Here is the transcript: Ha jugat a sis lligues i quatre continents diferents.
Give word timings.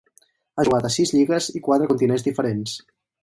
Ha 0.55 0.63
jugat 0.69 0.87
a 0.89 0.91
sis 0.95 1.11
lligues 1.17 1.51
i 1.59 1.63
quatre 1.69 1.91
continents 1.91 2.27
diferents. 2.31 2.77